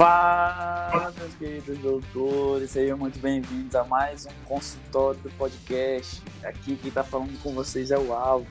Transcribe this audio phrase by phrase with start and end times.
[0.00, 6.22] Fala, meus queridos doutores, sejam muito bem-vindos a mais um consultório do podcast.
[6.42, 8.48] Aqui quem está falando com vocês é o Alvo.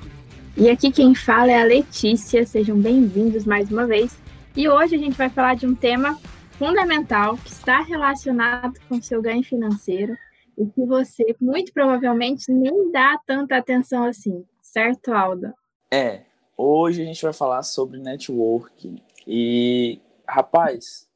[0.56, 4.15] E aqui quem fala é a Letícia, sejam bem-vindos mais uma vez.
[4.56, 6.20] E hoje a gente vai falar de um tema
[6.51, 10.16] fundamental que está relacionado com seu ganho financeiro
[10.56, 15.56] e que você muito provavelmente nem dá tanta atenção assim, certo, Alda?
[15.92, 16.22] É,
[16.55, 19.02] hoje a gente vai falar sobre networking.
[19.26, 21.09] E, rapaz,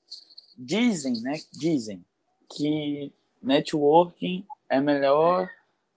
[0.57, 1.33] dizem, né?
[1.51, 2.03] Dizem
[2.49, 5.49] que networking é melhor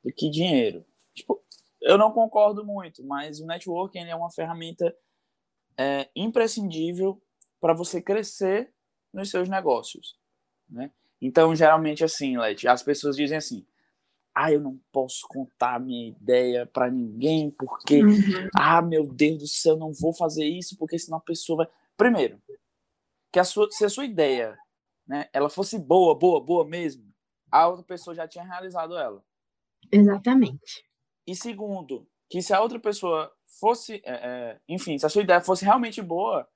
[0.04, 0.84] do que dinheiro.
[1.14, 1.40] Tipo,
[1.80, 4.94] eu não concordo muito, mas o networking é uma ferramenta
[5.78, 7.20] é, imprescindível
[7.60, 8.72] para você crescer
[9.12, 10.18] nos seus negócios,
[10.68, 10.90] né?
[11.20, 13.66] Então, geralmente assim, Leti, as pessoas dizem assim:
[14.34, 18.48] "Ah, eu não posso contar minha ideia para ninguém porque uhum.
[18.54, 22.38] ah, meu Deus do céu, não vou fazer isso porque senão a pessoa vai Primeiro,
[23.32, 24.56] que a sua, se a sua ideia,
[25.06, 27.12] né, ela fosse boa, boa, boa mesmo,
[27.50, 29.22] a outra pessoa já tinha realizado ela.
[29.90, 30.84] Exatamente.
[31.26, 35.40] E segundo, que se a outra pessoa fosse, é, é, enfim, se a sua ideia
[35.40, 36.48] fosse realmente boa,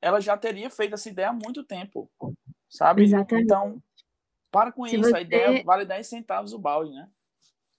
[0.00, 2.10] ela já teria feito essa ideia há muito tempo,
[2.68, 3.04] sabe?
[3.04, 3.44] Exatamente.
[3.44, 3.82] Então,
[4.50, 5.16] para com se isso, você...
[5.16, 7.08] a ideia vale 10 centavos o balde, né?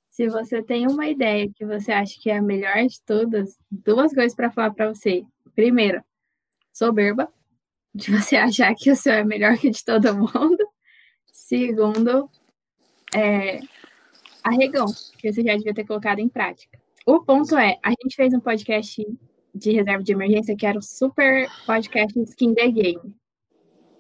[0.09, 4.13] Se você tem uma ideia que você acha que é a melhor de todas, duas
[4.13, 5.25] coisas para falar para você.
[5.55, 6.03] Primeiro,
[6.73, 7.31] soberba,
[7.99, 10.57] de você achar que o seu é melhor que de todo mundo.
[11.31, 12.29] Segundo,
[13.13, 13.59] é,
[14.43, 14.85] arregão,
[15.17, 16.79] que você já devia ter colocado em prática.
[17.05, 19.05] O ponto é, a gente fez um podcast
[19.53, 23.15] de reserva de emergência que era o super podcast Skin the Game.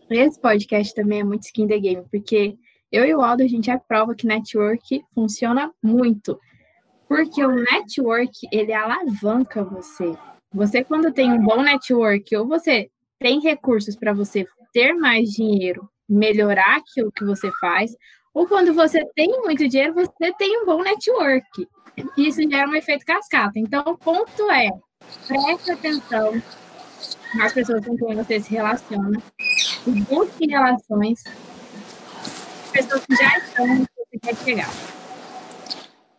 [0.09, 2.57] Esse podcast também é muito skin the game, porque
[2.91, 6.39] eu e o Aldo, a gente aprova que network funciona muito.
[7.07, 10.15] Porque o network, ele alavanca você.
[10.51, 12.89] Você, quando tem um bom network, ou você
[13.19, 17.91] tem recursos para você ter mais dinheiro, melhorar aquilo que você faz,
[18.33, 21.67] ou quando você tem muito dinheiro, você tem um bom network.
[22.17, 23.59] Isso gera um efeito cascata.
[23.59, 24.69] Então, o ponto é,
[25.27, 26.41] preste atenção
[27.35, 29.21] nas pessoas com quem você se relaciona,
[30.09, 31.23] busque relações,
[32.71, 34.69] pessoas que já estão onde você quer chegar.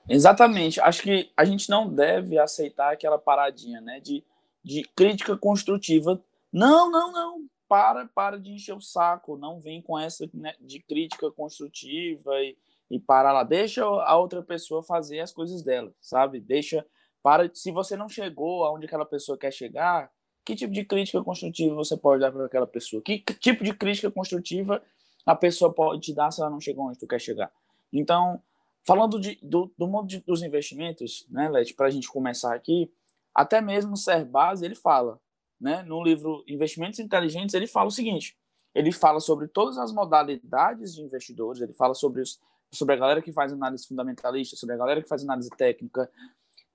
[0.09, 0.81] Exatamente.
[0.81, 4.25] Acho que a gente não deve aceitar aquela paradinha, né, de,
[4.63, 6.21] de crítica construtiva.
[6.53, 7.45] Não, não, não.
[7.69, 9.37] Para, para de encher o saco.
[9.37, 12.57] Não vem com essa né, de crítica construtiva e,
[12.91, 13.45] e para lá.
[13.45, 16.41] Deixa a outra pessoa fazer as coisas dela, sabe?
[16.41, 16.85] Deixa.
[17.23, 20.11] Para, se você não chegou aonde aquela pessoa quer chegar,
[20.45, 23.03] que tipo de crítica construtiva você pode dar para aquela pessoa?
[23.03, 24.83] Que, que tipo de crítica construtiva
[25.27, 27.53] a pessoa pode te dar se ela não chegou onde tu quer chegar?
[27.93, 28.43] Então,
[28.83, 32.91] Falando de, do, do mundo de, dos investimentos, né, Leti, para a gente começar aqui,
[33.35, 35.21] até mesmo o Serbaz, ele fala,
[35.61, 38.37] né, no livro Investimentos Inteligentes, ele fala o seguinte,
[38.75, 42.41] ele fala sobre todas as modalidades de investidores, ele fala sobre, os,
[42.73, 46.11] sobre a galera que faz análise fundamentalista, sobre a galera que faz análise técnica,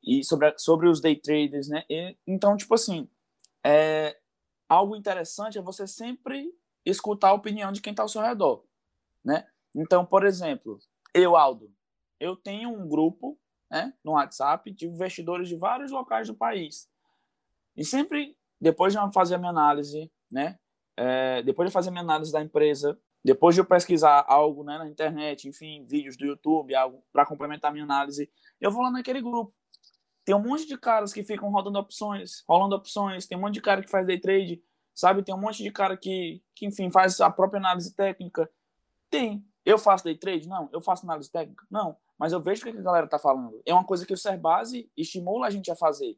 [0.03, 3.09] e sobre, sobre os day traders, né, e, então, tipo assim,
[3.66, 4.16] é,
[4.69, 6.53] algo interessante é você sempre
[6.85, 8.63] escutar a opinião de quem está ao seu redor,
[9.23, 10.79] né, então, por exemplo,
[11.13, 11.72] eu, Aldo,
[12.19, 13.38] eu tenho um grupo
[13.69, 16.90] né, no WhatsApp de investidores de vários locais do país.
[17.75, 20.58] E sempre, depois de fazer a minha análise, né,
[20.98, 24.80] é, depois de fazer a minha análise da empresa, depois de eu pesquisar algo né,
[24.80, 28.28] na internet, enfim, vídeos do YouTube, algo para complementar a minha análise,
[28.59, 29.53] eu vou lá naquele grupo.
[30.26, 33.62] Tem um monte de caras que ficam rodando opções, rolando opções, tem um monte de
[33.62, 34.64] cara que faz day trade,
[34.96, 35.22] sabe?
[35.22, 38.50] Tem um monte de cara que, que enfim, faz a própria análise técnica.
[39.12, 39.46] Tem.
[39.64, 40.47] Eu faço day trade?
[40.47, 40.70] Não.
[40.74, 41.64] Eu faço análise técnica?
[41.70, 43.62] Não mas eu vejo o que a galera tá falando.
[43.66, 46.18] É uma coisa que o Serbase estimula a gente a fazer.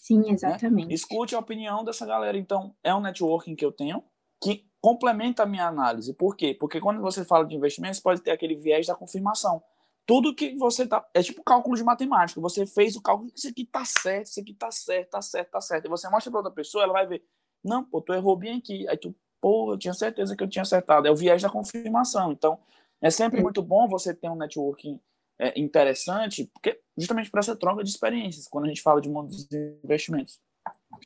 [0.00, 0.30] Sim, né?
[0.30, 0.88] exatamente.
[0.88, 0.94] Né?
[0.94, 2.38] Escute a opinião dessa galera.
[2.38, 4.02] Então, é um networking que eu tenho
[4.42, 6.14] que complementa a minha análise.
[6.14, 6.56] Por quê?
[6.58, 9.62] Porque quando você fala de investimentos, pode ter aquele viés da confirmação.
[10.06, 11.06] Tudo que você tá.
[11.12, 12.40] É tipo cálculo de matemática.
[12.40, 15.60] Você fez o cálculo, isso aqui tá certo, isso aqui tá certo, tá certo, tá
[15.60, 15.84] certo.
[15.84, 17.22] E você mostra para outra pessoa, ela vai ver.
[17.62, 18.88] Não, pô, tu errou bem aqui.
[18.88, 21.06] Aí tu, pô, eu tinha certeza que eu tinha acertado.
[21.06, 22.32] É o viés da confirmação.
[22.32, 22.58] Então,
[23.02, 24.98] é sempre muito bom você ter um networking
[25.40, 29.28] é, interessante, porque justamente para essa troca de experiências, quando a gente fala de mundo
[29.28, 29.48] dos
[29.82, 30.38] investimentos.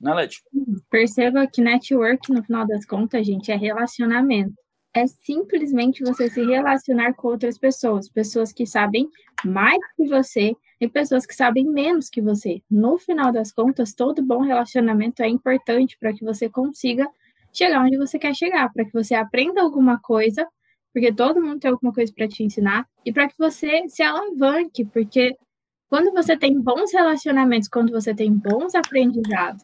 [0.02, 0.42] Né, Leti?
[0.90, 4.54] Perceba que network, no final das contas, gente, é relacionamento.
[4.92, 9.08] É simplesmente você se relacionar com outras pessoas, pessoas que sabem
[9.44, 12.60] mais que você e pessoas que sabem menos que você.
[12.68, 17.08] No final das contas, todo bom relacionamento é importante para que você consiga
[17.52, 20.46] chegar onde você quer chegar, para que você aprenda alguma coisa
[20.94, 24.86] porque todo mundo tem alguma coisa para te ensinar e para que você se alavanque,
[24.86, 25.36] porque
[25.90, 29.62] quando você tem bons relacionamentos, quando você tem bons aprendizados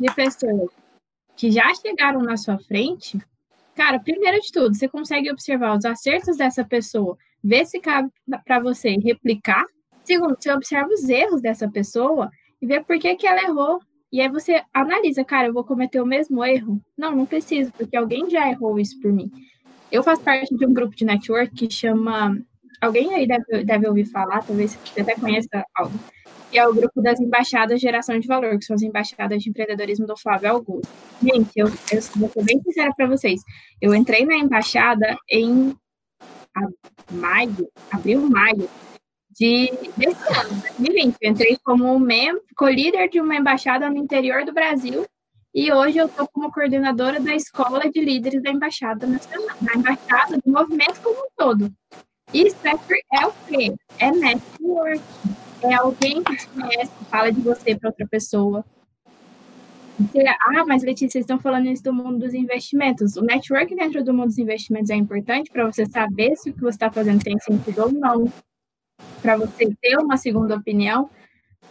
[0.00, 0.70] de pessoas
[1.36, 3.18] que já chegaram na sua frente,
[3.74, 8.10] Cara, primeiro de tudo, você consegue observar os acertos dessa pessoa, ver se cabe
[8.44, 9.64] para você replicar.
[10.04, 12.30] Segundo, você observa os erros dessa pessoa
[12.60, 13.80] e vê por que, que ela errou.
[14.12, 16.78] E aí você analisa, cara, eu vou cometer o mesmo erro?
[16.96, 19.30] Não, não preciso, porque alguém já errou isso por mim.
[19.92, 22.36] Eu faço parte de um grupo de network que chama.
[22.80, 25.92] Alguém aí deve, deve ouvir falar, talvez você até conheça algo
[26.50, 30.06] que é o grupo das embaixadas Geração de Valor, que são as embaixadas de empreendedorismo
[30.06, 30.86] do Flávio Augusto.
[31.22, 33.40] Gente, eu, eu vou ser bem sincera para vocês.
[33.80, 35.74] Eu entrei na embaixada em
[37.10, 38.68] maio, abril, maio
[39.30, 41.16] de, desse ano, 2020.
[41.22, 41.98] Eu entrei como
[42.54, 45.06] co-líder de uma embaixada no interior do Brasil
[45.54, 50.38] e hoje eu estou como coordenadora da escola de líderes da embaixada nacional, da embaixada
[50.38, 51.72] do movimento como um todo.
[52.32, 52.72] Isso é,
[53.20, 53.74] é o quê?
[53.98, 55.02] É network
[55.62, 58.64] é alguém que te conhece, que fala de você para outra pessoa.
[59.98, 63.16] Você, ah, mas Letícia, vocês estão falando isso do mundo dos investimentos.
[63.16, 66.60] O network dentro do mundo dos investimentos é importante para você saber se o que
[66.60, 68.32] você está fazendo tem sentido ou não,
[69.20, 71.08] para você ter uma segunda opinião.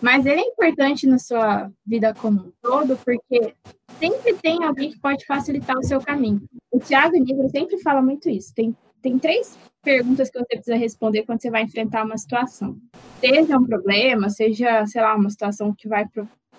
[0.02, 3.54] Mas ele é importante na sua vida como um todo, porque
[4.00, 6.42] sempre tem alguém que pode facilitar o seu caminho.
[6.72, 8.52] O Thiago Negro sempre fala muito isso.
[8.56, 12.78] Tem, tem três perguntas que você precisa responder quando você vai enfrentar uma situação.
[13.20, 16.06] Seja um problema, seja, sei lá, uma situação que vai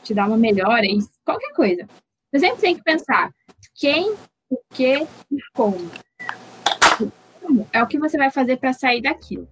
[0.05, 0.83] te dar uma melhora,
[1.25, 1.89] qualquer coisa.
[2.33, 3.33] Você sempre tem que pensar
[3.75, 4.15] quem,
[4.49, 5.79] o que e como.
[7.73, 9.49] É o que você vai fazer para sair daquilo.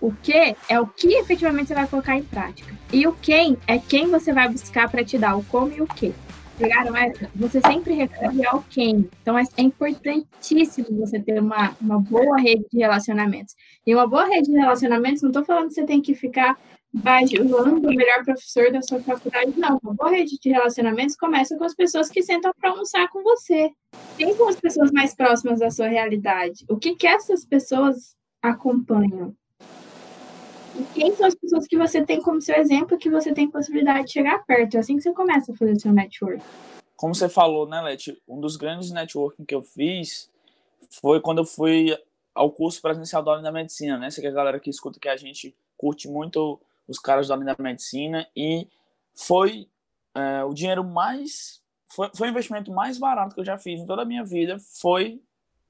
[0.00, 2.79] O que é o que efetivamente você vai colocar em prática.
[2.92, 5.86] E o quem é quem você vai buscar para te dar o como e o
[5.86, 6.12] que
[6.58, 7.30] pegaram essa?
[7.34, 9.08] Você sempre recorre ao quem.
[9.22, 13.54] Então, é, é importantíssimo você ter uma, uma boa rede de relacionamentos.
[13.86, 16.58] E uma boa rede de relacionamentos, não estou falando que você tem que ficar
[16.92, 19.78] bajulando o melhor professor da sua faculdade, não.
[19.82, 23.70] Uma boa rede de relacionamentos começa com as pessoas que sentam para almoçar com você.
[24.18, 26.64] Quem são as pessoas mais próximas da sua realidade?
[26.68, 29.34] O que, que essas pessoas acompanham?
[30.74, 34.06] E quem são as pessoas que você tem como seu exemplo que você tem possibilidade
[34.06, 34.76] de chegar perto?
[34.76, 36.42] É assim que você começa a fazer o seu network.
[36.96, 38.20] Como você falou, né, Leti?
[38.28, 40.30] Um dos grandes networking que eu fiz
[41.00, 41.96] foi quando eu fui
[42.34, 44.10] ao curso presencial da Ordem da Medicina, né?
[44.10, 47.54] Você que a galera que escuta que a gente curte muito os caras da Ordem
[47.54, 48.68] da Medicina e
[49.14, 49.68] foi
[50.14, 53.86] é, o dinheiro mais foi, foi o investimento mais barato que eu já fiz em
[53.86, 55.20] toda a minha vida foi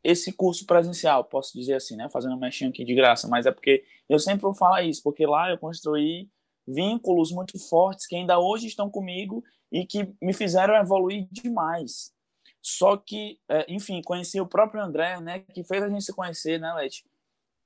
[0.03, 2.09] esse curso presencial, posso dizer assim, né?
[2.11, 5.27] Fazendo um mexinho aqui de graça, mas é porque eu sempre vou falar isso, porque
[5.27, 6.29] lá eu construí
[6.67, 12.13] vínculos muito fortes que ainda hoje estão comigo e que me fizeram evoluir demais.
[12.63, 15.41] Só que, é, enfim, conheci o próprio André, né?
[15.41, 17.05] Que fez a gente se conhecer, né, Leti?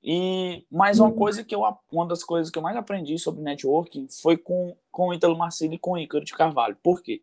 [0.03, 4.07] E mais uma coisa que eu, uma das coisas que eu mais aprendi sobre networking
[4.21, 6.77] foi com, com o Ítalo Marcelo e com o Ícaro de Carvalho.
[6.83, 7.23] Por quê?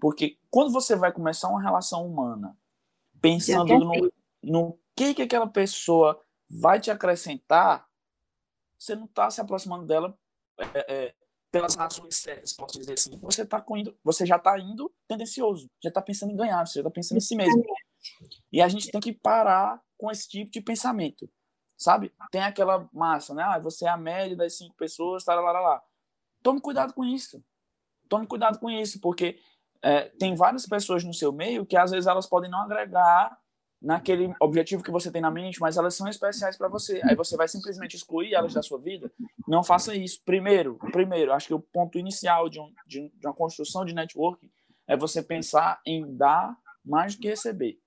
[0.00, 2.56] Porque quando você vai começar uma relação humana,
[3.20, 4.12] pensando no,
[4.42, 7.86] no que, que aquela pessoa vai te acrescentar,
[8.78, 10.18] você não está se aproximando dela
[10.58, 11.14] é, é,
[11.50, 13.18] pelas razões certas, posso dizer assim.
[13.18, 16.80] Você, tá indo, você já está indo tendencioso, já está pensando em ganhar, você já
[16.80, 17.62] está pensando em si mesmo.
[18.50, 21.30] E a gente tem que parar com esse tipo de pensamento,
[21.76, 22.12] sabe?
[22.30, 23.42] Tem aquela massa, né?
[23.42, 25.82] Ah, você é a média das cinco pessoas, tá, lá, lá, lá.
[26.42, 27.42] Tome cuidado com isso.
[28.08, 29.38] Tome cuidado com isso, porque
[29.80, 33.38] é, tem várias pessoas no seu meio que às vezes elas podem não agregar
[33.82, 37.00] naquele objetivo que você tem na mente, mas elas são especiais para você.
[37.04, 39.10] Aí você vai simplesmente excluir elas da sua vida.
[39.46, 40.22] Não faça isso.
[40.24, 44.50] Primeiro, primeiro, acho que o ponto inicial de, um, de, de uma construção de networking
[44.86, 47.78] é você pensar em dar mais do que receber.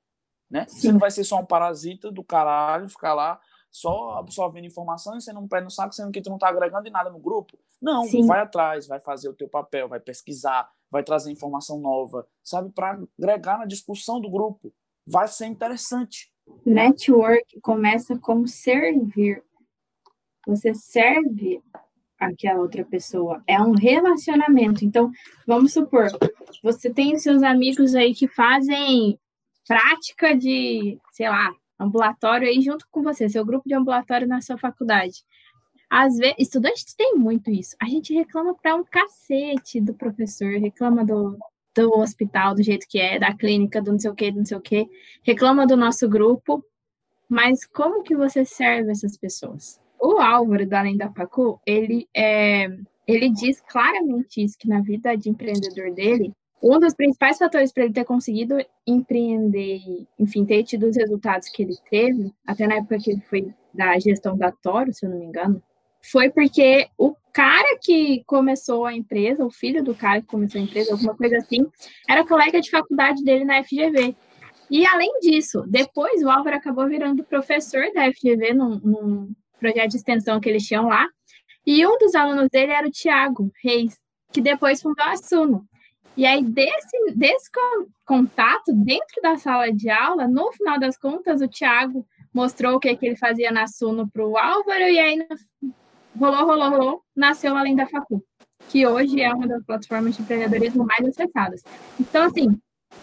[0.50, 0.66] Né?
[0.68, 3.40] Você não vai ser só um parasita do caralho, ficar lá
[3.72, 6.88] só absorvendo informação e sendo um pé no saco, sendo que tu não está agregando
[6.88, 7.58] em nada no grupo.
[7.82, 8.25] Não, Sim.
[8.25, 12.98] vai atrás, vai fazer o teu papel, vai pesquisar, vai trazer informação nova, sabe, para
[13.20, 14.74] agregar na discussão do grupo
[15.06, 16.32] vai ser interessante.
[16.66, 19.44] Network começa como servir.
[20.48, 21.62] Você serve
[22.20, 23.44] aquela outra pessoa.
[23.48, 24.86] É um relacionamento.
[24.86, 25.12] Então,
[25.46, 26.08] vamos supor,
[26.64, 29.20] você tem seus amigos aí que fazem
[29.68, 34.58] prática de, sei lá, ambulatório aí junto com você, seu grupo de ambulatório na sua
[34.58, 35.24] faculdade.
[35.90, 37.76] Às vezes, estudantes têm muito isso.
[37.82, 41.38] A gente reclama para um cacete do professor, reclama do,
[41.75, 44.46] do hospital do jeito que é, da clínica, do não sei o que, do não
[44.46, 44.88] sei o que,
[45.24, 46.63] reclama do nosso grupo,
[47.27, 49.82] mas como que você serve essas pessoas?
[50.00, 52.67] O Álvaro, do Além da Facu, ele, é,
[53.08, 57.84] ele diz claramente isso, que na vida de empreendedor dele, um dos principais fatores para
[57.84, 59.82] ele ter conseguido empreender,
[60.17, 63.98] enfim, ter tido os resultados que ele teve, até na época que ele foi da
[64.00, 65.62] gestão da Toro, se eu não me engano,
[66.01, 70.63] foi porque o cara que começou a empresa, o filho do cara que começou a
[70.63, 71.68] empresa, alguma coisa assim,
[72.08, 74.15] era colega de faculdade dele na FGV.
[74.72, 79.98] E além disso, depois o Álvaro acabou virando professor da FGV num, num projeto de
[79.98, 81.06] extensão que eles tinham lá.
[81.68, 83.98] E um dos alunos dele era o Tiago Reis,
[84.32, 85.68] que depois fundou a Suno.
[86.15, 87.50] E aí, desse, desse
[88.06, 92.96] contato dentro da sala de aula, no final das contas, o Tiago mostrou o que,
[92.96, 95.27] que ele fazia na Suno para o Álvaro, e aí
[96.17, 98.24] rolou, rolou, rolou, nasceu Além da Facu,
[98.69, 101.63] que hoje é uma das plataformas de empreendedorismo mais acessadas.
[102.00, 102.57] Então, assim,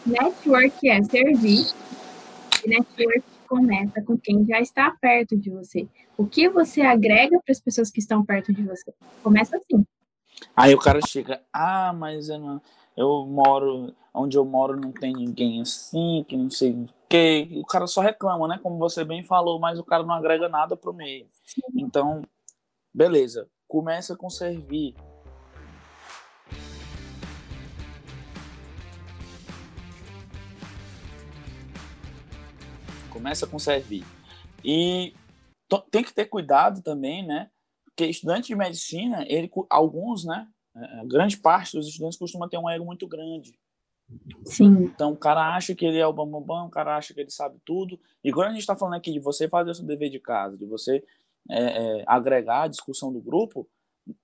[0.07, 1.67] network é servir,
[2.65, 5.87] e network começa com quem já está perto de você.
[6.17, 8.93] O que você agrega para as pessoas que estão perto de você?
[9.23, 9.85] Começa assim.
[10.57, 12.63] Aí o cara chega, ah, mas eu, não,
[12.97, 17.49] eu moro, onde eu moro não tem ninguém assim, que não sei o quê.
[17.57, 18.59] O cara só reclama, né?
[18.63, 21.27] Como você bem falou, mas o cara não agrega nada pro meio.
[21.45, 21.63] Sim.
[21.77, 22.23] Então,
[22.93, 23.49] beleza.
[23.67, 24.95] Começa com servir.
[33.11, 34.05] Começa com servir.
[34.65, 35.15] E
[35.91, 37.51] tem que ter cuidado também, né?
[37.85, 40.49] Porque estudante de medicina, ele, alguns, né?
[40.75, 43.59] É, é, grande parte dos estudantes costuma ter um ego muito grande.
[44.45, 44.85] Sim.
[44.85, 47.21] Então o cara acha que ele é o bambambam, bam, bam, o cara acha que
[47.21, 47.99] ele sabe tudo.
[48.23, 50.57] E quando a gente está falando aqui de você fazer o seu dever de casa,
[50.57, 51.05] de você
[51.51, 51.63] é,
[52.01, 53.69] é, agregar a discussão do grupo,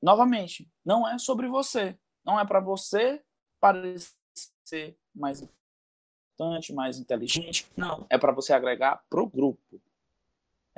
[0.02, 1.96] novamente, não é sobre você.
[2.24, 3.22] Não é para você
[3.60, 7.70] parecer mais importante, mais inteligente.
[7.76, 8.06] Não.
[8.10, 9.80] É para você agregar para o grupo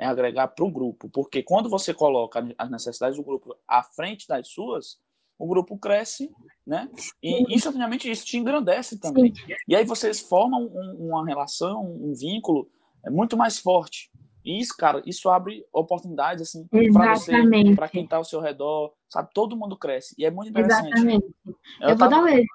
[0.01, 1.07] é agregar para o grupo.
[1.09, 4.99] Porque quando você coloca as necessidades do grupo à frente das suas,
[5.37, 6.31] o grupo cresce,
[6.65, 6.89] né?
[7.21, 9.31] E instantaneamente isso te engrandece também.
[9.67, 12.67] E aí vocês formam um, uma relação, um vínculo
[13.05, 14.11] é muito mais forte.
[14.43, 17.33] E isso, cara, isso abre oportunidades assim para você,
[17.75, 19.29] para quem está ao seu redor, sabe?
[19.33, 20.87] Todo mundo cresce e é muito interessante.
[20.87, 21.35] Exatamente.
[21.79, 22.45] Eu, eu vou dar um.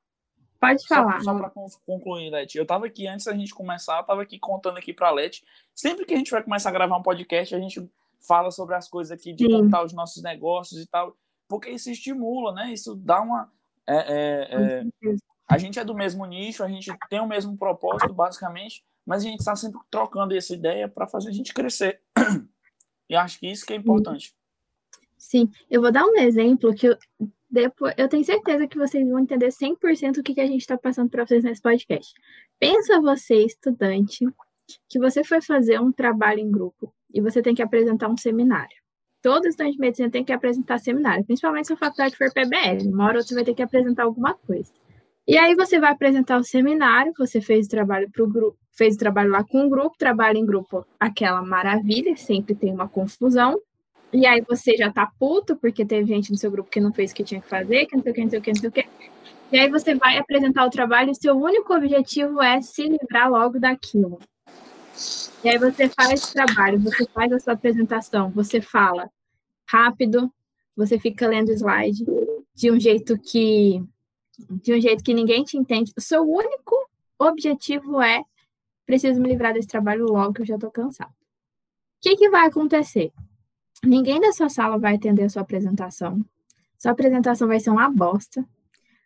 [0.59, 1.19] Pode falar.
[1.21, 1.53] Só, só para
[1.87, 5.09] concluir, Leti, eu estava aqui antes da gente começar, eu estava aqui contando aqui para
[5.09, 5.45] a Leti.
[5.75, 7.89] Sempre que a gente vai começar a gravar um podcast, a gente
[8.27, 9.53] fala sobre as coisas aqui de Sim.
[9.53, 11.17] contar os nossos negócios e tal,
[11.49, 12.73] porque isso estimula, né?
[12.73, 13.51] Isso dá uma.
[13.87, 15.17] É, é, é,
[15.49, 19.29] a gente é do mesmo nicho, a gente tem o mesmo propósito, basicamente, mas a
[19.29, 22.01] gente está sempre trocando essa ideia para fazer a gente crescer.
[23.09, 24.35] E acho que isso que é importante.
[25.17, 26.99] Sim, eu vou dar um exemplo que eu,
[27.49, 30.77] depois, eu tenho certeza que vocês vão entender 100% o que, que a gente está
[30.77, 32.13] passando para vocês nesse podcast.
[32.59, 34.27] Pensa você, estudante,
[34.89, 38.77] que você foi fazer um trabalho em grupo e você tem que apresentar um seminário.
[39.23, 42.89] Todo estudante de medicina tem que apresentar seminário, principalmente se a faculdade for PBL.
[42.89, 44.73] Uma hora você vai ter que apresentar alguma coisa.
[45.27, 48.95] E aí você vai apresentar o seminário, você fez o trabalho para o grupo, fez
[48.95, 53.61] o trabalho lá com o grupo, trabalho em grupo, aquela maravilha, sempre tem uma confusão.
[54.13, 57.11] E aí você já tá puto, porque teve gente no seu grupo que não fez
[57.11, 58.61] o que tinha que fazer, que não sei o que, não sei o que, não
[58.61, 58.87] sei o que.
[59.53, 63.59] E aí você vai apresentar o trabalho e seu único objetivo é se livrar logo
[63.59, 64.19] daquilo.
[65.43, 69.11] E aí você faz esse trabalho, você faz a sua apresentação, você fala
[69.69, 70.33] rápido,
[70.77, 72.05] você fica lendo slide
[72.55, 73.83] de um jeito que
[74.39, 75.93] de um jeito que ninguém te entende.
[75.97, 76.75] O seu único
[77.19, 78.23] objetivo é
[78.85, 81.11] preciso me livrar desse trabalho logo que eu já tô cansado.
[81.11, 81.15] O
[82.01, 83.13] que, que vai acontecer?
[83.85, 86.25] Ninguém da sua sala vai atender a sua apresentação.
[86.79, 88.45] Sua apresentação vai ser uma bosta.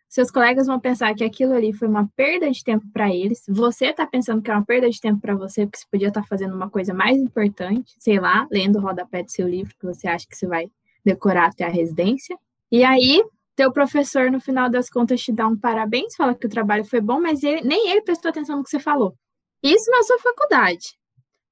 [0.07, 3.43] Seus colegas vão pensar que aquilo ali foi uma perda de tempo para eles.
[3.47, 6.21] Você está pensando que é uma perda de tempo para você, porque você podia estar
[6.21, 9.85] tá fazendo uma coisa mais importante, sei lá, lendo o rodapé do seu livro, que
[9.85, 10.69] você acha que você vai
[11.03, 12.37] decorar até a residência.
[12.69, 13.23] E aí,
[13.55, 17.01] teu professor, no final das contas, te dá um parabéns, fala que o trabalho foi
[17.01, 19.15] bom, mas ele, nem ele prestou atenção no que você falou.
[19.61, 20.97] Isso na sua faculdade.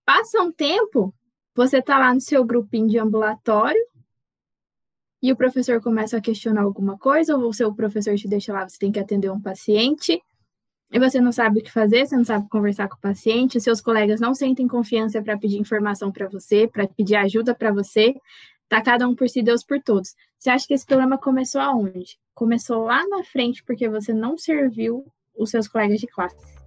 [0.05, 1.13] Passa um tempo,
[1.55, 3.81] você está lá no seu grupinho de ambulatório,
[5.21, 8.67] e o professor começa a questionar alguma coisa, ou o seu professor te deixa lá,
[8.67, 10.21] você tem que atender um paciente,
[10.91, 13.81] e você não sabe o que fazer, você não sabe conversar com o paciente, seus
[13.81, 18.15] colegas não sentem confiança para pedir informação para você, para pedir ajuda para você,
[18.67, 20.15] tá cada um por si, Deus por todos.
[20.39, 22.17] Você acha que esse problema começou aonde?
[22.34, 25.05] Começou lá na frente porque você não serviu
[25.36, 26.58] os seus colegas de classe.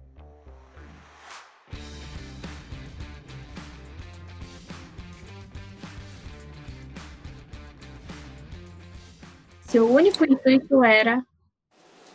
[9.65, 11.25] Seu único intuito era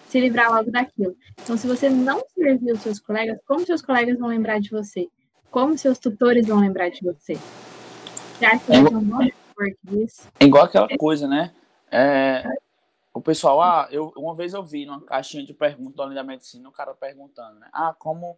[0.09, 1.17] se livrar logo daquilo.
[1.43, 5.09] Então, se você não serviu os seus colegas, como seus colegas vão lembrar de você?
[5.50, 7.35] Como seus tutores vão lembrar de você?
[7.35, 10.07] Você acha que é, um
[10.41, 11.55] é igual aquela coisa, né?
[11.91, 12.45] É,
[13.12, 16.69] o pessoal, ah, eu, uma vez eu vi numa caixinha de perguntas da da medicina,
[16.69, 17.69] o cara perguntando, né?
[17.73, 18.37] Ah, como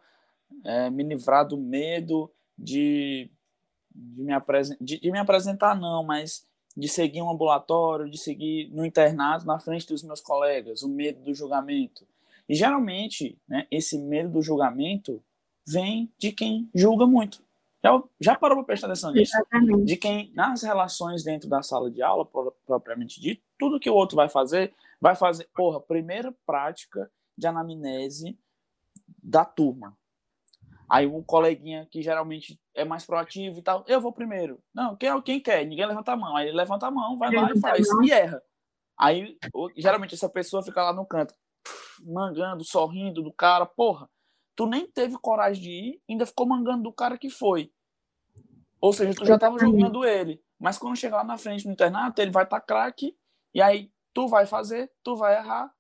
[0.64, 3.30] é, me livrar do medo de,
[3.94, 4.32] de, me
[4.80, 6.46] de, de me apresentar, não, mas
[6.76, 11.20] de seguir um ambulatório, de seguir no internato na frente dos meus colegas, o medo
[11.22, 12.06] do julgamento.
[12.48, 15.22] E geralmente, né, esse medo do julgamento
[15.66, 17.42] vem de quem julga muito.
[17.82, 19.32] Já, já parou para prestar atenção nisso?
[19.34, 19.84] Exatamente.
[19.84, 22.28] De quem, nas relações dentro da sala de aula,
[22.66, 28.38] propriamente dito, tudo que o outro vai fazer, vai fazer, porra, primeira prática de anamnese
[29.22, 29.96] da turma.
[30.88, 34.60] Aí um coleguinha que geralmente é mais proativo e tal, eu vou primeiro.
[34.74, 35.64] Não, quem, quem quer?
[35.64, 36.36] Ninguém levanta a mão.
[36.36, 37.86] Aí ele levanta a mão, vai lá e faz.
[38.04, 38.42] E erra.
[38.98, 39.38] Aí,
[39.76, 41.32] geralmente, essa pessoa fica lá no canto,
[42.04, 43.64] mangando, sorrindo do cara.
[43.64, 44.10] Porra,
[44.60, 47.72] tu nem teve coragem de ir, ainda ficou mangando do cara que foi.
[48.78, 50.38] Ou seja, tu já tava julgando ele.
[50.58, 53.16] Mas quando chegar lá na frente no internato, ele vai estar tá craque,
[53.54, 55.72] e aí tu vai fazer, tu vai errar,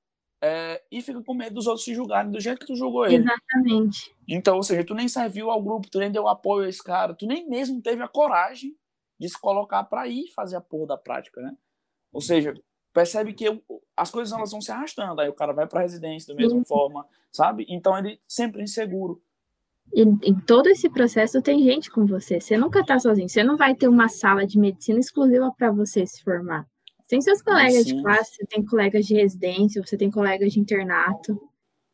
[0.42, 3.16] é, e fica com medo dos outros te julgarem do jeito que tu julgou ele.
[3.16, 4.16] Exatamente.
[4.26, 7.12] Então, ou seja, tu nem serviu ao grupo, tu nem deu apoio a esse cara,
[7.12, 8.74] tu nem mesmo teve a coragem
[9.18, 11.54] de se colocar para ir fazer a porra da prática, né?
[12.10, 12.54] Ou seja,
[12.92, 13.62] percebe que eu,
[13.96, 16.64] as coisas elas vão se arrastando, aí o cara vai para residência da mesma Sim.
[16.64, 17.66] forma, sabe?
[17.68, 19.22] Então ele sempre inseguro.
[19.92, 22.40] E em todo esse processo tem gente com você.
[22.40, 23.28] Você nunca tá sozinho.
[23.28, 26.66] Você não vai ter uma sala de medicina exclusiva para você se formar.
[27.08, 27.96] Tem seus colegas Sim.
[27.96, 31.40] de classe, você tem colegas de residência, você tem colegas de internato.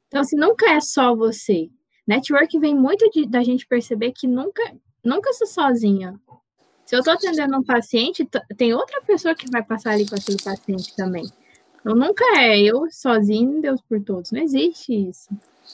[0.08, 1.70] Então, assim, nunca é só você.
[2.06, 4.62] Network vem muito de, da gente perceber que nunca,
[5.02, 6.20] nunca sou sozinha.
[6.86, 10.42] Se eu estou atendendo um paciente, tem outra pessoa que vai passar ali com aquele
[10.42, 11.28] paciente também.
[11.80, 14.30] Então, nunca é eu sozinho, Deus por todos.
[14.30, 15.28] Não existe isso.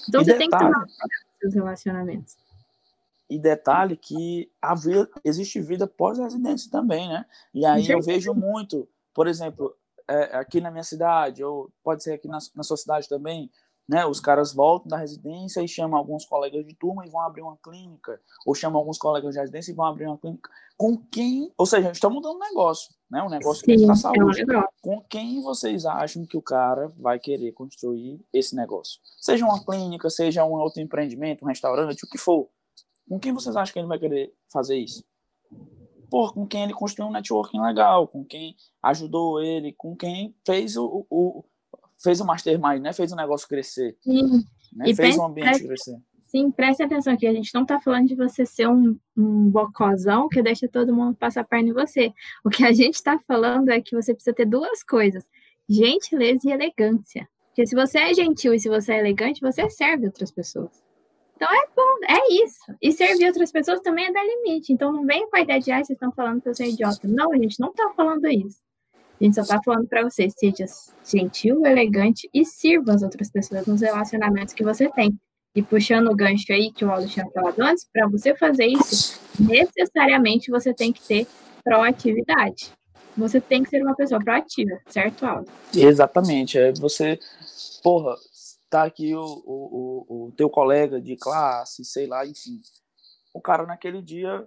[0.09, 0.87] Então, e você detalhe, tem que tomar
[1.41, 2.37] seus relacionamentos.
[3.29, 7.25] E detalhe que a vida, existe vida pós-residência também, né?
[7.55, 9.77] E aí eu vejo muito por exemplo,
[10.09, 13.51] é, aqui na minha cidade, ou pode ser aqui na, na sua cidade também,
[13.89, 17.43] né, os caras voltam da residência e chamam alguns colegas de turma e vão abrir
[17.43, 20.51] uma clínica, ou chamam alguns colegas de residência e vão abrir uma clínica.
[20.77, 23.95] Com quem, ou seja, a gente está mudando um negócio, né, um negócio Sim, da
[23.95, 24.43] saúde.
[24.43, 24.45] É
[24.81, 29.01] com quem vocês acham que o cara vai querer construir esse negócio?
[29.19, 32.49] Seja uma clínica, seja um outro empreendimento, um restaurante, o que for.
[33.09, 35.05] Com quem vocês acham que ele vai querer fazer isso?
[36.13, 40.77] pô, com quem ele construiu um networking legal, com quem ajudou ele, com quem fez
[40.77, 41.43] o, o
[42.03, 42.93] fez o mastermind, né?
[42.93, 43.97] Fez o negócio crescer.
[44.01, 44.45] Sim.
[44.73, 44.95] Né?
[44.95, 45.97] fez o ambiente preste, crescer.
[46.23, 50.29] Sim, preste atenção aqui, a gente não está falando de você ser um, um bocozão
[50.29, 52.13] que deixa todo mundo passar perna em você.
[52.45, 55.25] O que a gente está falando é que você precisa ter duas coisas:
[55.69, 57.29] gentileza e elegância.
[57.49, 60.83] Porque se você é gentil e se você é elegante, você serve outras pessoas.
[61.37, 62.61] Então é bom, é isso.
[62.81, 64.73] E servir outras pessoas também é dar limite.
[64.73, 67.07] Então não vem com a ideia de, ah, vocês estão falando que eu sou idiota.
[67.07, 68.59] Não, a gente não está falando isso.
[69.23, 70.67] A gente só está falando para você, seja
[71.05, 75.17] gentil, elegante e sirva as outras pessoas nos relacionamentos que você tem.
[75.55, 79.21] E puxando o gancho aí que o Aldo tinha falado antes, para você fazer isso,
[79.39, 81.29] necessariamente você tem que ter
[81.63, 82.73] proatividade.
[83.17, 85.49] Você tem que ser uma pessoa proativa, certo, Aldo?
[85.73, 86.59] Exatamente.
[86.59, 87.21] É você,
[87.81, 88.17] porra,
[88.69, 92.61] tá aqui o, o, o, teu colega de classe, sei lá, enfim.
[93.33, 94.45] O cara naquele dia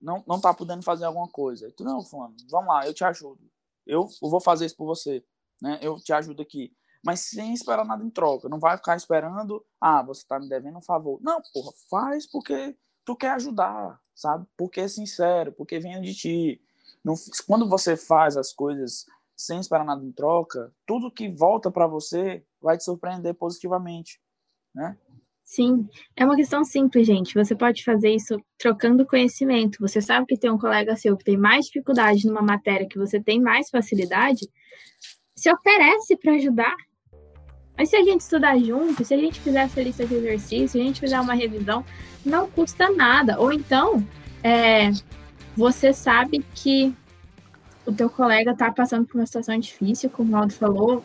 [0.00, 1.68] não, não tá podendo fazer alguma coisa.
[1.76, 3.50] Tu, não, fulano, vamos lá, eu te ajudo.
[3.86, 5.24] Eu, vou fazer isso por você,
[5.60, 5.78] né?
[5.82, 6.72] Eu te ajudo aqui.
[7.04, 8.48] Mas sem esperar nada em troca.
[8.48, 11.18] Não vai ficar esperando, ah, você tá me devendo um favor.
[11.20, 14.46] Não, porra, faz porque tu quer ajudar, sabe?
[14.56, 16.62] Porque é sincero, porque vem de ti.
[17.04, 17.14] Não,
[17.46, 22.44] quando você faz as coisas sem esperar nada em troca, tudo que volta para você
[22.60, 24.20] vai te surpreender positivamente,
[24.72, 24.96] né?
[25.54, 25.86] Sim,
[26.16, 27.34] é uma questão simples, gente.
[27.34, 29.76] Você pode fazer isso trocando conhecimento.
[29.80, 33.20] Você sabe que tem um colega seu que tem mais dificuldade numa matéria que você
[33.20, 34.48] tem mais facilidade,
[35.36, 36.74] se oferece para ajudar.
[37.76, 40.80] Mas se a gente estudar junto, se a gente fizer essa lista de exercícios, se
[40.80, 41.84] a gente fizer uma revisão,
[42.24, 43.38] não custa nada.
[43.38, 44.02] Ou então,
[44.42, 44.90] é,
[45.54, 46.94] você sabe que
[47.84, 51.04] o teu colega está passando por uma situação difícil, como o Aldo falou,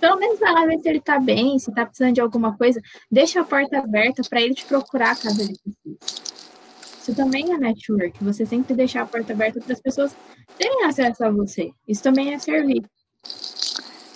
[0.00, 2.80] pelo menos vai lá ver se ele tá bem, se tá precisando de alguma coisa,
[3.10, 6.18] deixa a porta aberta para ele te procurar caso ele precise.
[7.00, 10.14] Isso também é network, você sempre deixar a porta aberta para as pessoas
[10.58, 11.72] terem acesso a você.
[11.86, 12.82] Isso também é servir.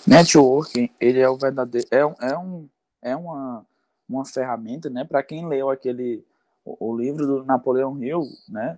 [0.05, 2.69] Networking, ele é o verdadeiro, é, é, um,
[3.01, 3.65] é uma,
[4.07, 6.23] uma ferramenta, né, para quem leu aquele,
[6.63, 8.77] o, o livro do Napoleão Hill, né,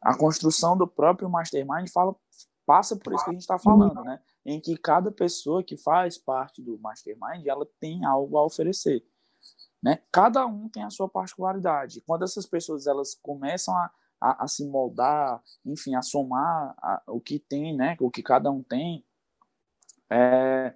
[0.00, 2.16] a construção do próprio mastermind fala,
[2.64, 4.20] passa por isso que a gente está falando, né?
[4.44, 9.04] Em que cada pessoa que faz parte do mastermind, ela tem algo a oferecer,
[9.82, 10.00] né?
[10.10, 12.00] Cada um tem a sua particularidade.
[12.02, 17.20] Quando essas pessoas elas começam a, a, a se moldar, enfim, a somar a, o
[17.20, 17.96] que tem, né?
[18.00, 19.04] O que cada um tem,
[20.10, 20.74] é,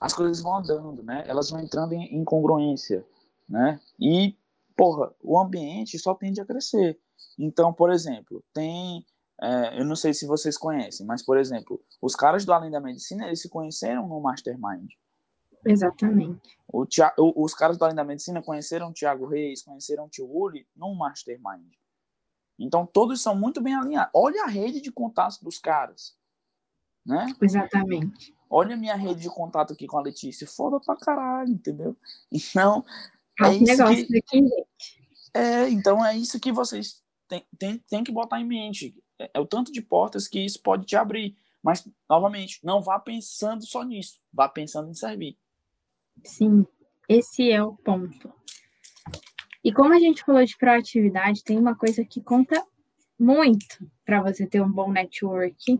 [0.00, 1.24] as coisas vão andando, né?
[1.26, 3.04] Elas vão entrando em, em congruência,
[3.48, 3.80] né?
[3.98, 4.34] E
[4.76, 6.98] porra, o ambiente só tende a crescer.
[7.38, 9.04] Então, por exemplo, tem.
[9.42, 12.80] É, eu não sei se vocês conhecem, mas, por exemplo, os caras do Além da
[12.80, 14.90] Medicina, eles se conheceram no Mastermind.
[15.64, 16.58] Exatamente.
[16.68, 16.86] O,
[17.44, 21.72] os caras da, da medicina conheceram o Thiago Reis, conheceram o Tio Uli num mastermind.
[22.58, 24.10] Então, todos são muito bem alinhados.
[24.14, 26.16] Olha a rede de contatos dos caras.
[27.04, 27.34] Né?
[27.40, 28.34] Exatamente.
[28.48, 30.46] Olha a minha rede de contato aqui com a Letícia.
[30.46, 31.96] Foda pra caralho, entendeu?
[32.30, 32.84] Então,
[33.40, 34.18] é, é isso que...
[34.18, 35.10] Aqui, gente.
[35.32, 38.94] É, então é isso que vocês têm, têm, têm que botar em mente.
[39.20, 41.36] É, é o tanto de portas que isso pode te abrir.
[41.62, 44.18] Mas, novamente, não vá pensando só nisso.
[44.32, 45.36] Vá pensando em servir.
[46.24, 46.66] Sim,
[47.08, 48.32] esse é o ponto.
[49.62, 52.64] E como a gente falou de proatividade, tem uma coisa que conta
[53.18, 55.78] muito para você ter um bom network,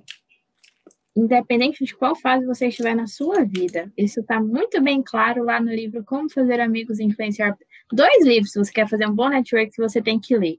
[1.16, 3.90] independente de qual fase você estiver na sua vida.
[3.96, 7.56] Isso está muito bem claro lá no livro Como Fazer Amigos e Influenciar.
[7.90, 10.58] Dois livros, se você quer fazer um bom network, você tem que ler.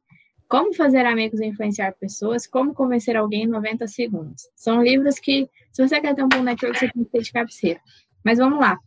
[0.51, 4.49] Como Fazer Amigos e Influenciar Pessoas, Como Convencer Alguém em 90 Segundos.
[4.53, 7.31] São livros que, se você quer ter um bom network, você tem que ter de
[7.31, 7.79] cabeceira.
[8.21, 8.77] Mas vamos lá.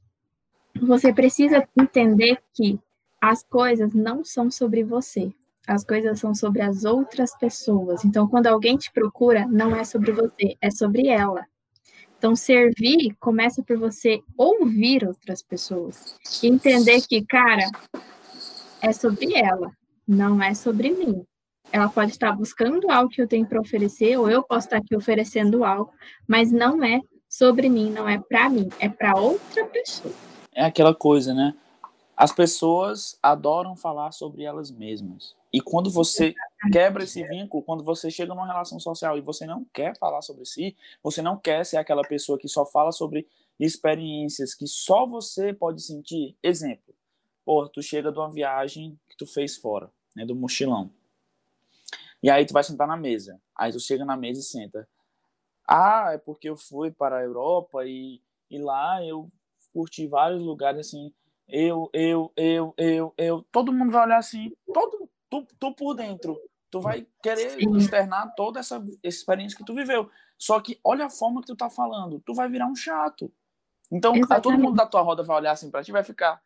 [0.83, 2.79] Você precisa entender que
[3.19, 5.33] as coisas não são sobre você.
[5.67, 8.05] As coisas são sobre as outras pessoas.
[8.05, 11.47] Então, quando alguém te procura, não é sobre você, é sobre ela.
[12.19, 16.15] Então, servir começa por você ouvir outras pessoas.
[16.43, 17.71] Entender que, cara,
[18.83, 19.73] é sobre ela,
[20.07, 21.25] não é sobre mim.
[21.75, 24.95] Ela pode estar buscando algo que eu tenho para oferecer, ou eu posso estar aqui
[24.95, 25.93] oferecendo algo,
[26.25, 30.15] mas não é sobre mim, não é para mim, é para outra pessoa.
[30.55, 31.53] É aquela coisa, né?
[32.17, 35.35] as pessoas adoram falar sobre elas mesmas.
[35.53, 36.35] E quando você
[36.73, 40.45] quebra esse vínculo, quando você chega numa relação social e você não quer falar sobre
[40.45, 43.27] si, você não quer ser aquela pessoa que só fala sobre
[43.59, 46.37] experiências que só você pode sentir.
[46.43, 46.95] Exemplo,
[47.45, 50.91] pô, tu chega de uma viagem que tu fez fora, né, do mochilão.
[52.25, 53.41] E aí tu vai sentar na mesa.
[53.57, 54.89] Aí tu chega na mesa e senta.
[55.69, 59.31] Ah, é porque eu fui para a Europa e, e lá eu
[59.73, 61.13] curti vários lugares assim
[61.49, 66.41] eu, eu, eu, eu, eu, todo mundo vai olhar assim, todo, tu, tu por dentro,
[66.71, 67.77] tu vai querer Sim.
[67.77, 70.11] externar toda essa experiência que tu viveu.
[70.39, 73.33] Só que olha a forma que tu tá falando, tu vai virar um chato.
[73.93, 76.43] Então, todo mundo da tua roda vai olhar assim pra ti vai ficar,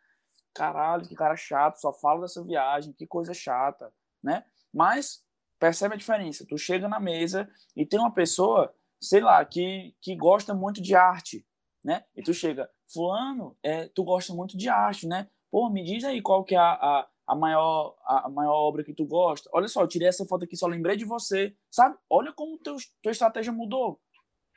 [0.52, 4.44] caralho, que cara chato, só fala dessa viagem, que coisa chata, né?
[4.74, 5.24] Mas
[5.58, 6.46] percebe a diferença.
[6.46, 10.94] Tu chega na mesa e tem uma pessoa, sei lá, que, que gosta muito de
[10.94, 11.44] arte,
[11.84, 12.04] né?
[12.16, 15.28] E tu chega, fulano, é, tu gosta muito de arte, né?
[15.50, 18.94] Pô, me diz aí qual que é a, a, a, maior, a maior obra que
[18.94, 19.48] tu gosta.
[19.52, 21.96] Olha só, eu tirei essa foto aqui, só lembrei de você, sabe?
[22.08, 24.00] Olha como teu, tua estratégia mudou.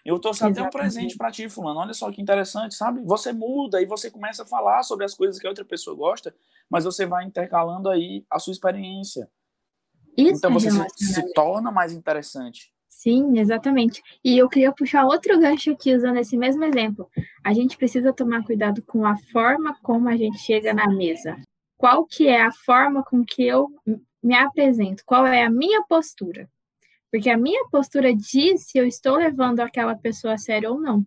[0.04, 1.80] Eu trouxe até um presente para ti, fulano.
[1.80, 3.04] Olha só que interessante, sabe?
[3.04, 6.36] Você muda e você começa a falar sobre as coisas que a outra pessoa gosta,
[6.70, 9.30] mas você vai intercalando aí a sua experiência.
[10.18, 12.72] Isso então é você se, se torna mais interessante.
[12.88, 14.04] Sim, exatamente.
[14.24, 17.10] E eu queria puxar outro gancho aqui usando esse mesmo exemplo.
[17.44, 21.36] A gente precisa tomar cuidado com a forma como a gente chega na mesa.
[21.78, 23.70] Qual que é a forma com que eu
[24.22, 25.04] me apresento?
[25.04, 26.48] Qual é a minha postura?
[27.12, 31.06] Porque a minha postura diz se eu estou levando aquela pessoa a sério ou não.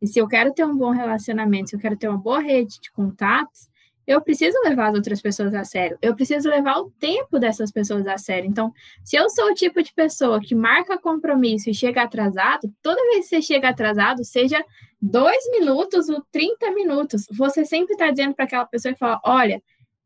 [0.00, 2.78] E se eu quero ter um bom relacionamento, se eu quero ter uma boa rede
[2.80, 3.68] de contatos,
[4.06, 5.98] eu preciso levar as outras pessoas a sério.
[6.02, 8.48] Eu preciso levar o tempo dessas pessoas a sério.
[8.48, 13.02] Então, se eu sou o tipo de pessoa que marca compromisso e chega atrasado, toda
[13.10, 14.62] vez que você chega atrasado, seja
[15.00, 19.62] dois minutos ou 30 minutos, você sempre está dizendo para aquela pessoa e fala: olha,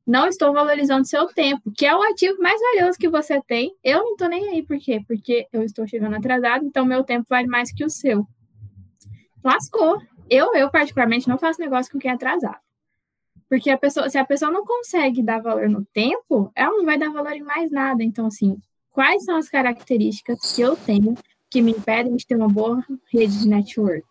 [0.06, 3.74] não estou valorizando seu tempo, que é o ativo mais valioso que você tem.
[3.84, 5.02] Eu não estou nem aí, por quê?
[5.06, 8.26] Porque eu estou chegando atrasado, então meu tempo vale mais que o seu.
[9.44, 10.00] Lascou.
[10.30, 12.58] Eu, eu particularmente, não faço negócio com quem é atrasado.
[13.48, 16.98] Porque a pessoa, se a pessoa não consegue dar valor no tempo, ela não vai
[16.98, 18.04] dar valor em mais nada.
[18.04, 21.14] Então, assim, quais são as características que eu tenho
[21.50, 24.06] que me impedem de ter uma boa rede de network?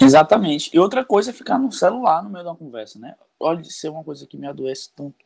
[0.00, 0.70] Exatamente.
[0.72, 3.14] E outra coisa é ficar no celular no meio da conversa, né?
[3.40, 5.16] Olha, ser uma coisa que me adoece tanto.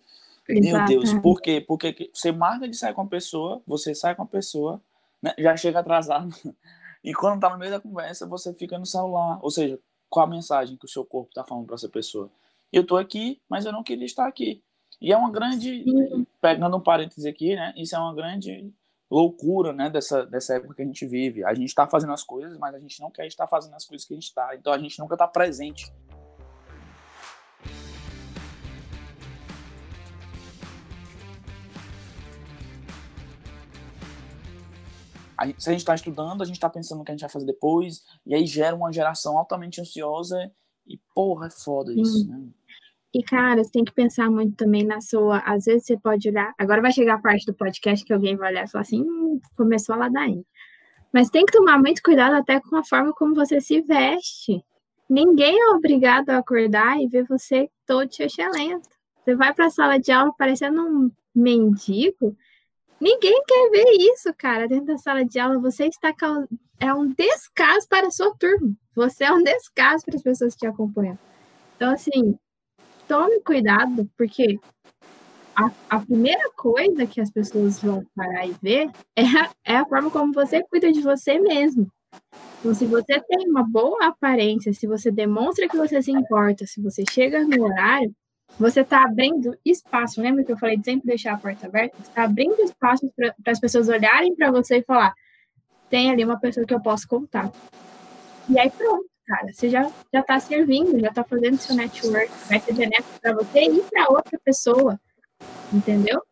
[0.49, 1.61] Meu Deus, por quê?
[1.61, 4.81] Porque você marca de sair com a pessoa, você sai com a pessoa,
[5.23, 5.35] né?
[5.39, 6.33] já chega atrasado,
[7.05, 9.39] e quando tá no meio da conversa, você fica no celular.
[9.43, 12.31] Ou seja, qual a mensagem que o seu corpo está falando para essa pessoa.
[12.73, 14.63] Eu estou aqui, mas eu não queria estar aqui.
[15.01, 16.27] E é uma grande, Sim.
[16.41, 17.73] pegando um parêntese aqui, né?
[17.77, 18.73] Isso é uma grande
[19.11, 19.89] loucura, né?
[19.89, 21.45] Dessa, dessa época que a gente vive.
[21.45, 24.07] A gente está fazendo as coisas, mas a gente não quer estar fazendo as coisas
[24.07, 24.55] que a gente está.
[24.55, 25.91] Então a gente nunca está presente.
[35.39, 37.31] A se a gente está estudando, a gente está pensando no que a gente vai
[37.31, 40.51] fazer depois, e aí gera uma geração altamente ansiosa,
[40.87, 42.29] e porra, é foda isso, Sim.
[42.29, 42.49] né?
[43.15, 45.39] E, cara, você tem que pensar muito também na sua.
[45.39, 46.55] Às vezes você pode olhar.
[46.59, 49.41] Agora vai chegar a parte do podcast que alguém vai olhar e falar assim: hum,
[49.57, 50.45] começou a ladainha.
[51.13, 54.63] Mas tem que tomar muito cuidado até com a forma como você se veste.
[55.09, 58.89] ninguém é obrigado a acordar e ver você todo chechelento.
[59.25, 62.37] Você vai para a sala de aula parecendo um mendigo.
[63.01, 65.59] Ninguém quer ver isso, cara, dentro da sala de aula.
[65.61, 66.13] Você está
[66.81, 68.73] é um descaso para a sua turma.
[68.95, 71.19] Você é um descaso para as pessoas que te acompanham.
[71.77, 72.37] Então, assim,
[73.07, 74.59] tome cuidado, porque
[75.55, 79.87] a, a, primeira coisa que as pessoas vão parar e ver é a, é a
[79.87, 81.89] forma como você cuida de você mesmo.
[82.61, 86.83] Então, se você tem uma boa aparência, se você demonstra que você se importa, se
[86.83, 88.13] você chega no horário,
[88.59, 90.21] você está abrindo espaço.
[90.21, 91.97] Lembra que eu falei de sempre deixar a porta aberta?
[91.97, 95.15] Você está abrindo espaço para as pessoas olharem para você e falar:
[95.91, 97.51] tem ali uma pessoa que eu posso contar.
[98.49, 99.53] E aí pronto, cara.
[99.53, 103.65] Você já já está servindo, já está fazendo seu network, vai ser benéfico para você
[103.65, 105.01] e para outra pessoa.
[105.73, 106.23] Entendeu?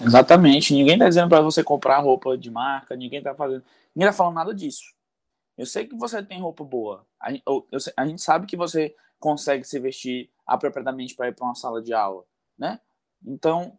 [0.00, 0.74] Exatamente.
[0.74, 3.64] Ninguém está dizendo para você comprar roupa de marca, ninguém está fazendo.
[3.94, 4.94] Ninguém está falando nada disso.
[5.56, 7.06] Eu sei que você tem roupa boa.
[7.20, 11.92] A, gente sabe que você consegue se vestir apropriadamente para ir para uma sala de
[11.92, 12.24] aula,
[12.58, 12.80] né?
[13.24, 13.76] Então,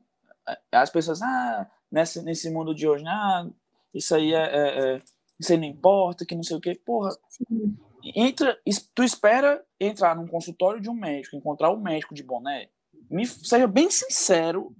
[0.71, 3.47] as pessoas, ah, nesse, nesse mundo de hoje, ah,
[3.93, 5.01] isso aí é, é, é
[5.39, 6.79] isso aí não importa, que não sei o quê.
[6.85, 7.09] Porra,
[8.15, 8.59] entra,
[8.93, 12.69] tu espera entrar num consultório de um médico, encontrar um médico de boné,
[13.09, 14.73] me, seja bem sincero,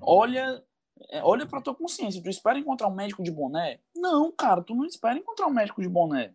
[0.00, 0.64] olha
[1.10, 2.22] é, olha para tua consciência.
[2.22, 3.78] Tu espera encontrar um médico de boné?
[3.94, 6.34] Não, cara, tu não espera encontrar um médico de boné.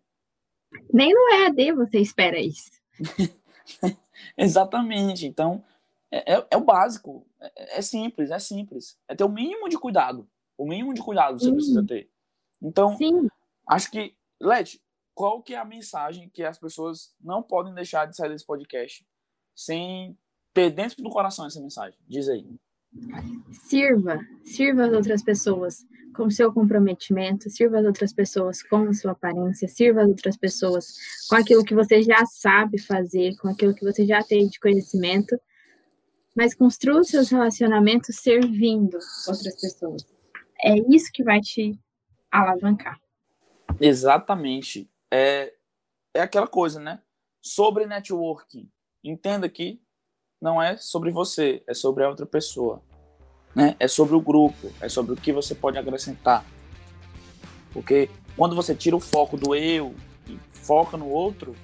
[0.92, 2.70] Nem no EAD você espera isso.
[4.36, 5.26] Exatamente.
[5.26, 5.64] Então,
[6.10, 7.26] é, é, é o básico.
[7.40, 8.98] É, é, simples, é simples.
[9.08, 10.28] É ter o mínimo de cuidado.
[10.56, 11.54] O mínimo de cuidado você Sim.
[11.54, 12.10] precisa ter.
[12.62, 13.28] Então, Sim.
[13.68, 14.80] acho que, Leti,
[15.14, 19.06] qual que é a mensagem que as pessoas não podem deixar de sair desse podcast
[19.54, 20.16] sem
[20.52, 21.98] ter dentro do coração essa mensagem?
[22.06, 22.46] Diz aí.
[23.50, 29.12] Sirva, sirva as outras pessoas com seu comprometimento, sirva as outras pessoas com a sua
[29.12, 30.94] aparência, sirva as outras pessoas
[31.28, 35.36] com aquilo que você já sabe fazer, com aquilo que você já tem de conhecimento,
[36.34, 40.06] mas construa seus relacionamentos servindo outras pessoas.
[40.62, 41.78] É isso que vai te
[42.30, 42.98] alavancar.
[43.80, 44.88] Exatamente.
[45.10, 45.52] É,
[46.14, 47.00] é aquela coisa, né?
[47.42, 48.70] Sobre networking.
[49.02, 49.80] Entenda que
[50.40, 52.82] não é sobre você, é sobre a outra pessoa.
[53.54, 53.76] Né?
[53.78, 56.44] É sobre o grupo, é sobre o que você pode acrescentar.
[57.72, 59.94] Porque quando você tira o foco do eu
[60.26, 61.54] e foca no outro,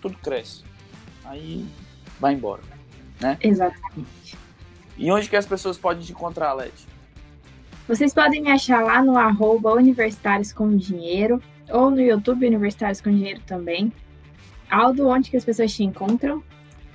[0.00, 0.64] tudo cresce.
[1.24, 1.66] Aí
[2.18, 2.62] vai embora.
[3.20, 3.38] Né?
[3.40, 4.36] Exatamente.
[4.96, 6.86] E onde que as pessoas podem te encontrar, Leti?
[7.86, 13.10] Vocês podem me achar lá no arroba Universitários com Dinheiro ou no YouTube Universitários com
[13.10, 13.92] Dinheiro também.
[14.70, 16.42] Aldo, onde que as pessoas te encontram?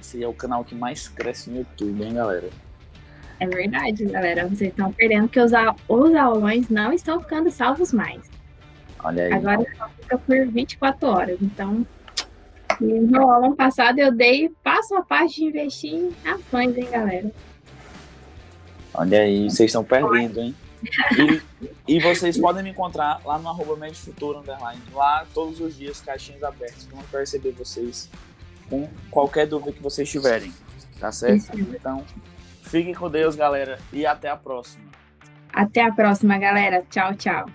[0.04, 2.50] Esse é o canal que mais cresce no YouTube, hein, galera?
[3.40, 4.50] É verdade, galera.
[4.50, 5.54] Vocês estão perdendo que os,
[5.88, 8.22] os aulões não estão ficando salvos mais.
[9.02, 9.34] Olha aí.
[9.34, 11.38] Agora só fica por 24 horas.
[11.42, 11.88] Então,
[12.82, 17.32] no aulão passado eu dei passo a passo de investir em ações, hein, galera?
[18.94, 20.54] Olha aí, vocês estão perdendo, hein?
[21.88, 24.82] E, e, vocês podem me encontrar lá no arroba Futuro Underline.
[24.94, 26.86] Lá todos os dias, caixinhas abertas.
[26.92, 28.10] Vamos receber vocês
[28.74, 30.52] com qualquer dúvida que vocês tiverem.
[31.00, 31.60] Tá certo?
[31.60, 32.04] Então,
[32.64, 34.84] fiquem com Deus, galera, e até a próxima.
[35.52, 36.84] Até a próxima, galera.
[36.90, 37.46] Tchau, tchau.